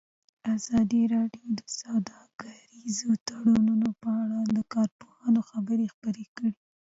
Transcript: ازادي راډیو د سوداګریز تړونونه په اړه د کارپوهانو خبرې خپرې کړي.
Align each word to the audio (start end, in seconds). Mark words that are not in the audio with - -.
ازادي 0.55 1.01
راډیو 1.15 1.47
د 1.59 1.61
سوداګریز 1.79 2.97
تړونونه 3.27 3.87
په 4.01 4.09
اړه 4.21 4.39
د 4.55 4.57
کارپوهانو 4.73 5.39
خبرې 5.49 5.85
خپرې 5.93 6.25
کړي. 6.35 6.53